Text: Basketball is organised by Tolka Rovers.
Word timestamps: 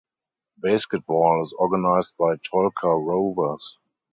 Basketball 0.57 1.43
is 1.43 1.53
organised 1.53 2.17
by 2.17 2.33
Tolka 2.37 2.85
Rovers. 2.85 3.77